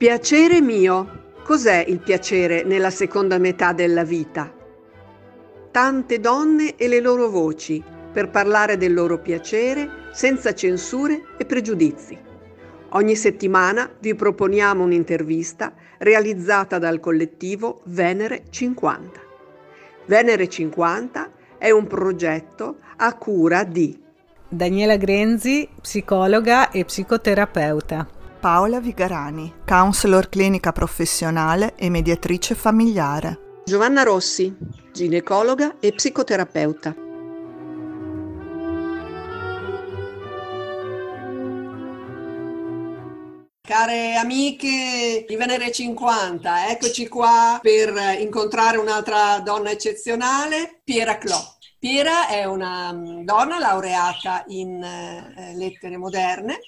[0.00, 1.34] Piacere mio.
[1.44, 4.50] Cos'è il piacere nella seconda metà della vita?
[5.70, 12.18] Tante donne e le loro voci per parlare del loro piacere senza censure e pregiudizi.
[12.92, 19.20] Ogni settimana vi proponiamo un'intervista realizzata dal collettivo Venere 50.
[20.06, 24.00] Venere 50 è un progetto a cura di
[24.48, 28.19] Daniela Grenzi, psicologa e psicoterapeuta.
[28.40, 33.60] Paola Vigarani, counselor clinica professionale e mediatrice familiare.
[33.66, 34.56] Giovanna Rossi,
[34.94, 36.94] ginecologa e psicoterapeuta.
[43.60, 51.38] Care amiche di Venere 50, eccoci qua per incontrare un'altra donna eccezionale, Piera Clò.
[51.78, 56.58] Piera è una mm, donna laureata in eh, lettere moderne,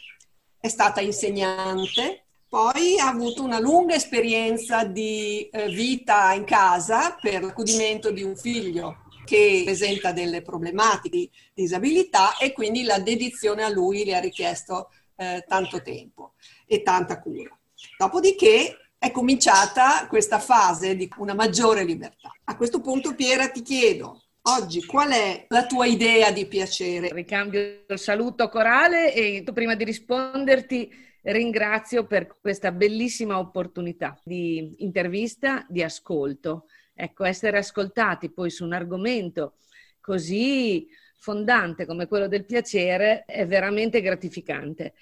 [0.63, 7.43] è stata insegnante, poi ha avuto una lunga esperienza di eh, vita in casa per
[7.43, 13.71] l'accudimento di un figlio che presenta delle problematiche di disabilità e quindi la dedizione a
[13.71, 17.59] lui le ha richiesto eh, tanto tempo e tanta cura.
[17.99, 22.31] Dopodiché è cominciata questa fase di una maggiore libertà.
[22.45, 27.11] A questo punto Piera ti chiedo, Oggi qual è la tua idea di piacere?
[27.13, 30.91] Ricambio il saluto corale e prima di risponderti
[31.23, 36.67] ringrazio per questa bellissima opportunità di intervista, di ascolto.
[36.93, 39.59] Ecco, essere ascoltati poi su un argomento
[40.01, 44.95] così fondante come quello del piacere è veramente gratificante.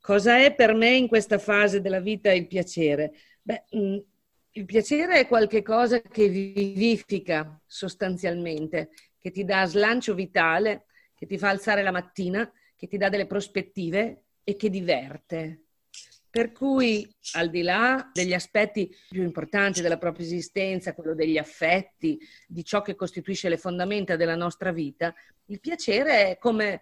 [0.00, 3.12] Cosa è per me in questa fase della vita il piacere?
[3.42, 3.98] Beh, mm,
[4.56, 11.50] il piacere è qualcosa che vivifica sostanzialmente, che ti dà slancio vitale, che ti fa
[11.50, 15.64] alzare la mattina, che ti dà delle prospettive e che diverte.
[16.30, 22.18] Per cui, al di là degli aspetti più importanti della propria esistenza, quello degli affetti,
[22.46, 25.14] di ciò che costituisce le fondamenta della nostra vita,
[25.46, 26.80] il piacere è come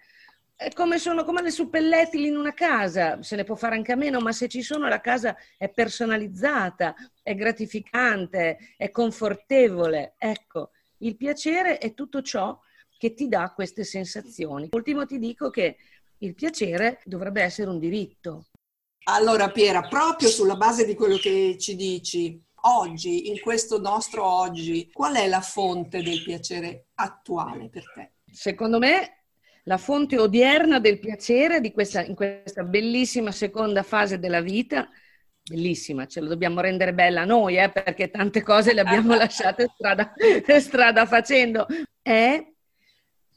[0.56, 3.96] è come sono come le suppellettili in una casa, se ne può fare anche a
[3.96, 10.14] meno, ma se ci sono la casa è personalizzata, è gratificante, è confortevole.
[10.16, 12.58] Ecco, il piacere è tutto ciò
[12.96, 14.68] che ti dà queste sensazioni.
[14.72, 15.76] Ultimo ti dico che
[16.18, 18.46] il piacere dovrebbe essere un diritto.
[19.06, 24.88] Allora Piera, proprio sulla base di quello che ci dici, oggi, in questo nostro oggi,
[24.90, 28.12] qual è la fonte del piacere attuale per te?
[28.32, 29.23] Secondo me
[29.64, 34.88] la fonte odierna del piacere di questa, in questa bellissima seconda fase della vita,
[35.42, 40.12] bellissima, ce lo dobbiamo rendere bella noi, eh, perché tante cose le abbiamo lasciate strada,
[40.60, 41.66] strada facendo,
[42.02, 42.46] è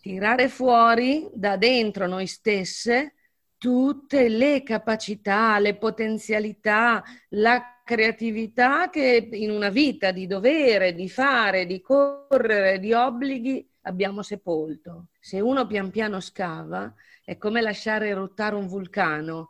[0.01, 3.13] tirare fuori da dentro noi stesse
[3.57, 11.65] tutte le capacità, le potenzialità, la creatività che in una vita di dovere, di fare,
[11.65, 15.08] di correre, di obblighi abbiamo sepolto.
[15.20, 16.94] Se uno pian piano scava,
[17.24, 19.50] è come lasciare eruttare un vulcano.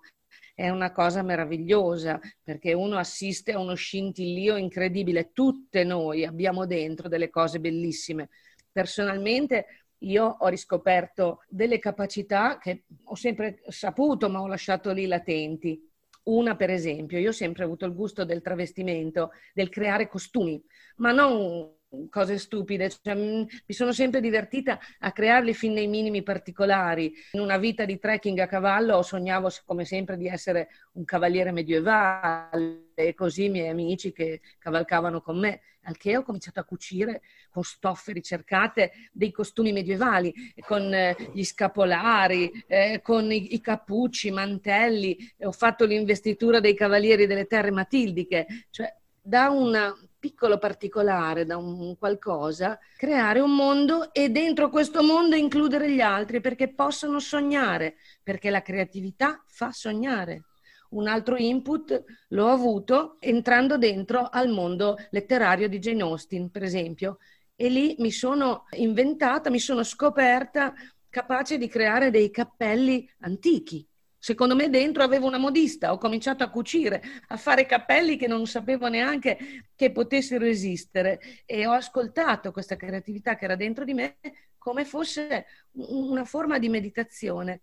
[0.54, 5.32] È una cosa meravigliosa perché uno assiste a uno scintillio incredibile.
[5.34, 8.30] Tutte noi abbiamo dentro delle cose bellissime.
[8.72, 9.66] Personalmente
[10.00, 15.84] io ho riscoperto delle capacità che ho sempre saputo ma ho lasciato lì latenti.
[16.24, 20.62] Una, per esempio, io ho sempre avuto il gusto del travestimento, del creare costumi,
[20.98, 21.77] ma non
[22.10, 27.14] cose stupide, cioè, mm, mi sono sempre divertita a crearli fin nei minimi particolari.
[27.32, 32.92] In una vita di trekking a cavallo sognavo come sempre di essere un cavaliere medievale
[32.96, 37.22] e così i miei amici che cavalcavano con me, al che ho cominciato a cucire
[37.50, 40.34] con stoffe ricercate dei costumi medievali,
[40.66, 46.76] con eh, gli scapolari, eh, con i, i cappucci, i mantelli, ho fatto l'investitura dei
[46.76, 54.14] cavalieri delle terre matildiche, cioè da una piccolo particolare, da un qualcosa, creare un mondo
[54.14, 60.46] e dentro questo mondo includere gli altri perché possono sognare, perché la creatività fa sognare.
[60.90, 67.18] Un altro input l'ho avuto entrando dentro al mondo letterario di Jane Austen, per esempio,
[67.56, 70.74] e lì mi sono inventata, mi sono scoperta
[71.10, 73.86] capace di creare dei cappelli antichi
[74.20, 78.46] Secondo me dentro avevo una modista, ho cominciato a cucire, a fare cappelli che non
[78.48, 81.20] sapevo neanche che potessero esistere.
[81.46, 84.18] E ho ascoltato questa creatività che era dentro di me
[84.58, 87.62] come fosse una forma di meditazione.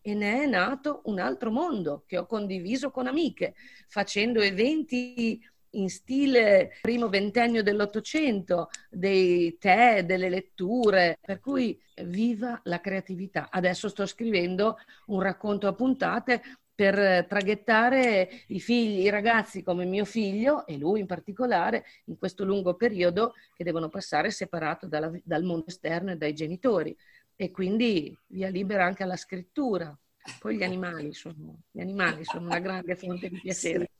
[0.00, 3.54] E ne è nato un altro mondo che ho condiviso con amiche,
[3.86, 5.40] facendo eventi
[5.72, 13.48] in stile primo ventennio dell'Ottocento, dei tè, delle letture, per cui viva la creatività.
[13.50, 16.42] Adesso sto scrivendo un racconto a puntate
[16.74, 22.44] per traghettare i figli, i ragazzi come mio figlio e lui in particolare in questo
[22.44, 26.96] lungo periodo che devono passare separato dalla, dal mondo esterno e dai genitori
[27.36, 29.96] e quindi via libera anche alla scrittura.
[30.38, 33.91] Poi gli animali sono, gli animali sono una grande fonte di piacere.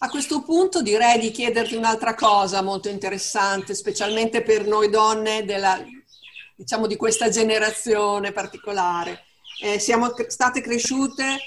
[0.00, 5.84] A questo punto direi di chiederti un'altra cosa molto interessante, specialmente per noi donne della,
[6.54, 9.24] diciamo, di questa generazione particolare.
[9.60, 11.38] Eh, siamo state cresciute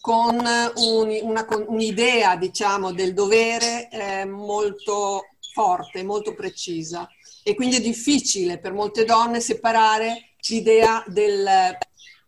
[0.00, 7.08] con un, una, un'idea, diciamo, del dovere eh, molto forte, molto precisa
[7.44, 11.78] e quindi è difficile per molte donne separare l'idea del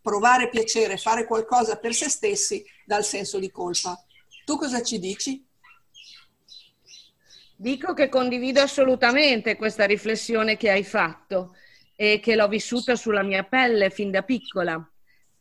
[0.01, 4.01] provare piacere, fare qualcosa per se stessi dal senso di colpa.
[4.45, 5.45] Tu cosa ci dici?
[7.59, 11.55] Dico che condivido assolutamente questa riflessione che hai fatto
[11.95, 14.79] e che l'ho vissuta sulla mia pelle fin da piccola,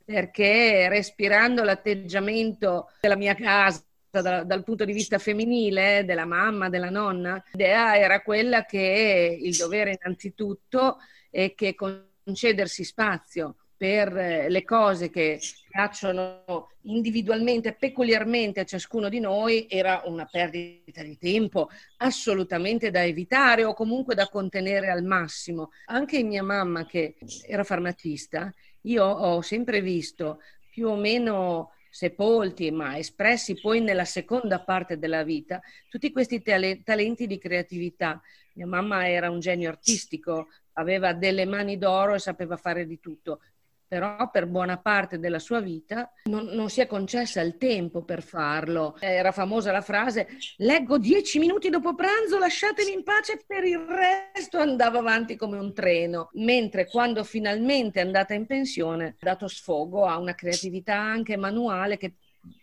[0.05, 6.89] perché respirando l'atteggiamento della mia casa dal, dal punto di vista femminile, della mamma, della
[6.89, 14.63] nonna, l'idea era quella che il dovere innanzitutto è che concedersi spazio per eh, le
[14.63, 15.39] cose che
[15.69, 23.65] piacciono individualmente, peculiarmente a ciascuno di noi, era una perdita di tempo assolutamente da evitare
[23.65, 25.71] o comunque da contenere al massimo.
[25.85, 30.39] Anche mia mamma, che era farmacista, io ho sempre visto
[30.69, 37.27] più o meno sepolti, ma espressi poi nella seconda parte della vita, tutti questi talenti
[37.27, 38.21] di creatività.
[38.53, 43.39] Mia mamma era un genio artistico, aveva delle mani d'oro e sapeva fare di tutto
[43.87, 48.23] però per buona parte della sua vita non, non, si è concessa il tempo per
[48.23, 48.97] farlo.
[48.99, 50.27] Era famosa la frase
[50.57, 55.73] leggo dieci minuti dopo pranzo, lasciatemi in pace, per il resto andava avanti come un
[55.73, 61.37] treno, mentre quando finalmente è andata in pensione ha dato sfogo a una creatività anche
[61.37, 62.13] manuale che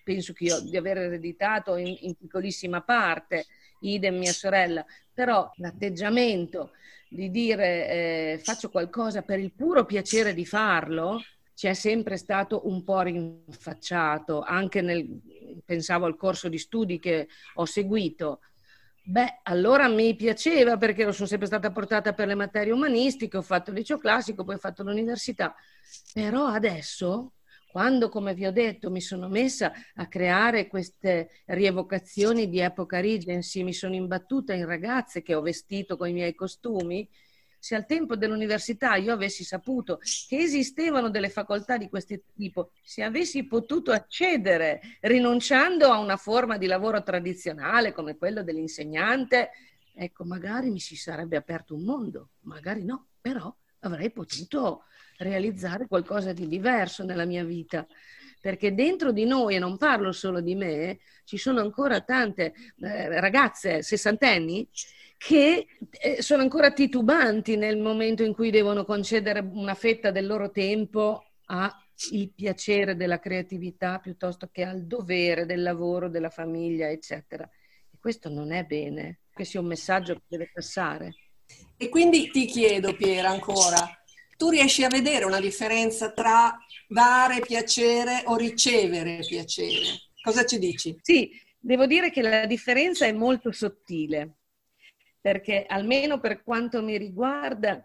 [0.02, 3.46] penso che io di aver ereditato in, in piccolissima parte,
[3.82, 6.72] idem mia sorella, però l'atteggiamento
[7.08, 11.20] di dire eh, faccio qualcosa per il puro piacere di farlo,
[11.54, 15.06] ci è sempre stato un po' rinfacciato, anche nel,
[15.64, 18.40] pensavo al corso di studi che ho seguito.
[19.04, 23.70] Beh, allora mi piaceva perché sono sempre stata portata per le materie umanistiche, ho fatto
[23.70, 25.54] il liceo classico, poi ho fatto l'università,
[26.12, 27.32] però adesso
[27.72, 33.62] quando, come vi ho detto, mi sono messa a creare queste rievocazioni di epoca Regency,
[33.62, 37.08] mi sono imbattuta in ragazze che ho vestito con i miei costumi,
[37.58, 43.02] se al tempo dell'università io avessi saputo che esistevano delle facoltà di questo tipo, se
[43.02, 49.50] avessi potuto accedere rinunciando a una forma di lavoro tradizionale come quello dell'insegnante,
[49.94, 54.84] ecco, magari mi si sarebbe aperto un mondo, magari no, però avrei potuto
[55.18, 57.86] realizzare qualcosa di diverso nella mia vita.
[58.40, 63.20] Perché dentro di noi, e non parlo solo di me, ci sono ancora tante eh,
[63.20, 64.68] ragazze sessantenni
[65.16, 70.50] che eh, sono ancora titubanti nel momento in cui devono concedere una fetta del loro
[70.50, 71.72] tempo al
[72.34, 77.48] piacere della creatività piuttosto che al dovere del lavoro, della famiglia, eccetera.
[77.88, 81.14] E questo non è bene, questo è un messaggio che deve passare.
[81.76, 83.88] E quindi ti chiedo, Piera, ancora,
[84.36, 86.56] tu riesci a vedere una differenza tra
[86.86, 90.10] dare piacere o ricevere piacere.
[90.20, 90.96] Cosa ci dici?
[91.02, 94.38] Sì, devo dire che la differenza è molto sottile,
[95.20, 97.84] perché almeno per quanto mi riguarda,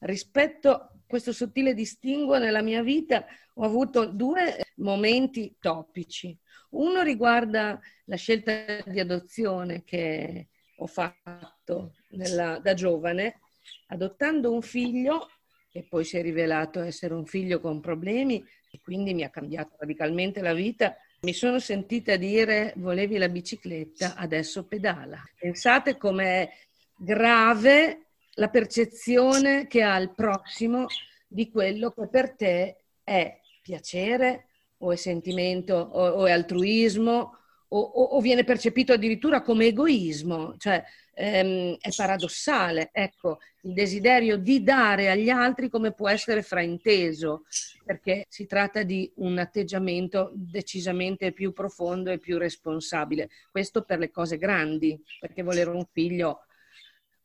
[0.00, 3.24] rispetto a questo sottile distinguo nella mia vita,
[3.54, 6.38] ho avuto due momenti topici.
[6.70, 13.40] Uno riguarda la scelta di adozione che ho fatto nella, da giovane,
[13.88, 15.28] adottando un figlio
[15.72, 19.76] e poi si è rivelato essere un figlio con problemi e quindi mi ha cambiato
[19.78, 20.96] radicalmente la vita.
[21.22, 25.22] Mi sono sentita dire volevi la bicicletta, adesso pedala.
[25.38, 26.48] Pensate com'è
[26.96, 30.86] grave la percezione che ha il prossimo
[31.26, 34.46] di quello che per te è piacere
[34.78, 37.39] o è sentimento o, o è altruismo
[37.72, 40.56] o, o, viene percepito addirittura come egoismo.
[40.56, 40.82] Cioè,
[41.14, 47.44] ehm, è paradossale, ecco, il desiderio di dare agli altri come può essere frainteso,
[47.84, 53.28] perché si tratta di un atteggiamento decisamente più profondo e più responsabile.
[53.50, 56.44] Questo per le cose grandi, perché volere un figlio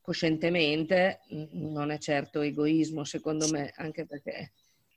[0.01, 1.21] coscientemente
[1.53, 4.51] non è certo egoismo, secondo me, anche perché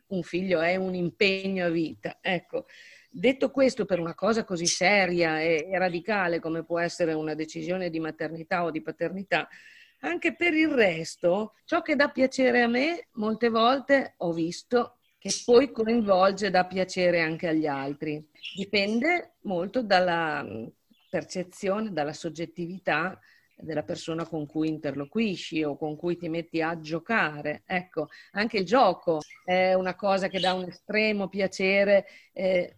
[0.09, 2.19] un figlio è un impegno a vita.
[2.21, 2.67] Ecco,
[3.11, 7.91] Detto questo, per una cosa così seria e, e radicale come può essere una decisione
[7.91, 9.49] di maternità o di paternità,
[10.01, 15.31] anche per il resto, ciò che dà piacere a me, molte volte ho visto che
[15.45, 18.25] poi coinvolge da piacere anche agli altri.
[18.55, 20.67] Dipende molto dalla mm,
[21.11, 23.19] percezione, dalla soggettività
[23.57, 27.63] della persona con cui interloquisci o con cui ti metti a giocare.
[27.67, 32.07] Ecco, anche il gioco è una cosa che dà un estremo piacere.
[32.33, 32.73] Eh,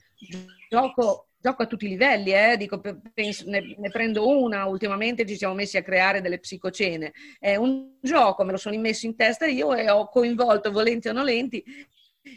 [0.69, 2.57] gioco, gioco a tutti i livelli, eh?
[2.57, 2.81] Dico,
[3.13, 7.13] penso, ne, ne, prendo una, ultimamente ci siamo messi a creare delle psicocene.
[7.39, 11.13] È un gioco, me lo sono immesso in testa io e ho coinvolto, volenti o
[11.13, 11.65] nolenti,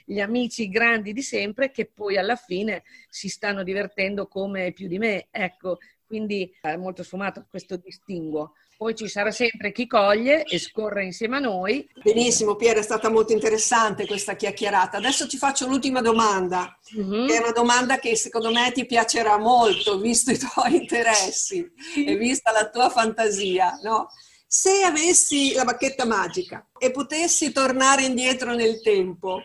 [0.05, 4.97] gli amici grandi di sempre che poi alla fine si stanno divertendo come più di
[4.97, 5.27] me.
[5.29, 8.53] Ecco, quindi è molto sfumato questo distinguo.
[8.83, 11.89] Poi ci sarà sempre chi coglie e scorre insieme a noi.
[12.03, 14.97] Benissimo, Piera, è stata molto interessante questa chiacchierata.
[14.97, 17.27] Adesso ti faccio l'ultima domanda, mm-hmm.
[17.27, 22.17] che è una domanda che secondo me ti piacerà molto, visto i tuoi interessi e
[22.17, 24.09] vista la tua fantasia, no?
[24.45, 29.43] Se avessi la bacchetta magica e potessi tornare indietro nel tempo,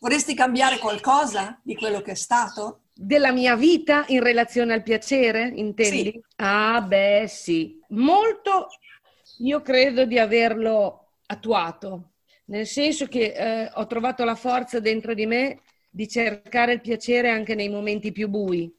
[0.00, 2.81] vorresti cambiare qualcosa di quello che è stato?
[2.92, 6.10] Della mia vita in relazione al piacere, intendi?
[6.10, 6.24] Sì.
[6.36, 7.78] Ah, beh, sì.
[7.88, 8.68] Molto
[9.38, 12.12] io credo di averlo attuato,
[12.46, 17.30] nel senso che eh, ho trovato la forza dentro di me di cercare il piacere
[17.30, 18.72] anche nei momenti più bui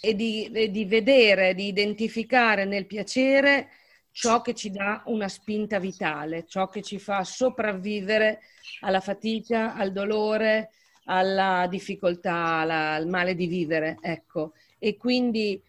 [0.00, 3.68] e di, e di vedere, di identificare nel piacere
[4.10, 8.40] ciò che ci dà una spinta vitale, ciò che ci fa sopravvivere
[8.80, 10.70] alla fatica, al dolore,
[11.04, 14.52] alla difficoltà, alla, al male di vivere, ecco.
[14.78, 15.62] E quindi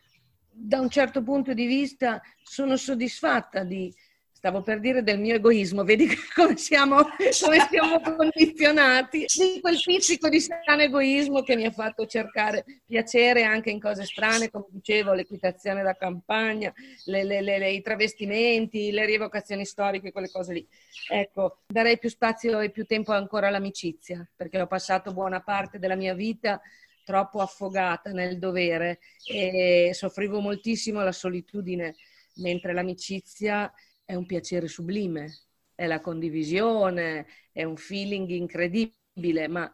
[0.50, 3.94] da un certo punto di vista sono soddisfatta di,
[4.44, 10.28] stavo per dire del mio egoismo, vedi come siamo, come siamo condizionati, di quel pizzico
[10.28, 15.14] di sano egoismo che mi ha fatto cercare piacere anche in cose strane, come dicevo,
[15.14, 16.74] l'equitazione da campagna,
[17.06, 20.68] le, le, le, i travestimenti, le rievocazioni storiche, quelle cose lì.
[21.10, 25.96] Ecco, darei più spazio e più tempo ancora all'amicizia, perché ho passato buona parte della
[25.96, 26.60] mia vita
[27.06, 31.96] troppo affogata nel dovere e soffrivo moltissimo la solitudine,
[32.36, 33.72] mentre l'amicizia
[34.13, 35.34] è un piacere sublime,
[35.75, 39.72] è la condivisione, è un feeling incredibile, ma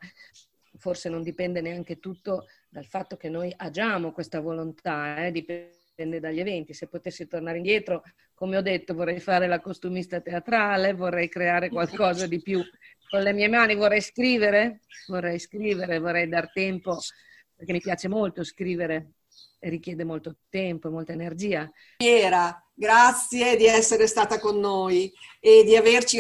[0.78, 5.32] forse non dipende neanche tutto dal fatto che noi agiamo questa volontà, eh?
[5.32, 6.74] dipende dagli eventi.
[6.74, 8.04] Se potessi tornare indietro,
[8.34, 12.62] come ho detto, vorrei fare la costumista teatrale, vorrei creare qualcosa di più
[13.10, 16.98] con le mie mani, vorrei scrivere, vorrei scrivere, vorrei dar tempo,
[17.56, 19.16] perché mi piace molto scrivere
[19.60, 21.70] richiede molto tempo e molta energia.
[21.98, 26.20] Piera, grazie di essere stata con noi e di averci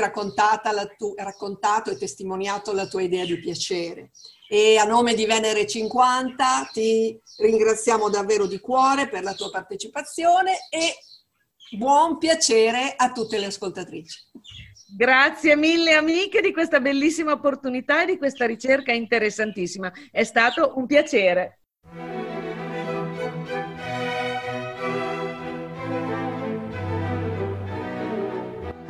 [0.97, 4.11] tu- raccontato e testimoniato la tua idea di piacere.
[4.47, 10.67] E a nome di Venere 50 ti ringraziamo davvero di cuore per la tua partecipazione
[10.69, 10.95] e
[11.77, 14.27] buon piacere a tutte le ascoltatrici.
[14.97, 19.91] Grazie mille amiche di questa bellissima opportunità e di questa ricerca interessantissima.
[20.09, 21.59] È stato un piacere.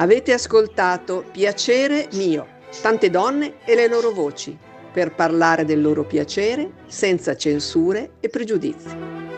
[0.02, 2.48] Avete ascoltato Piacere mio,
[2.82, 4.58] tante donne e le loro voci,
[4.94, 9.29] per parlare del loro piacere senza censure e pregiudizi.